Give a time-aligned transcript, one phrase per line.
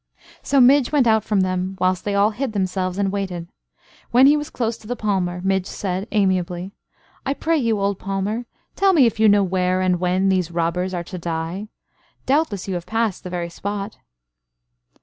[0.41, 3.47] So Midge went out from them, whilst they all hid themselves and waited.
[4.09, 6.71] When he was close to the palmer, Midge said, amiably:
[7.23, 10.95] "I pray you, old palmer, tell me if you know where and when these robbers
[10.95, 11.67] are to die?
[12.25, 13.99] Doubtless you have passed the very spot?"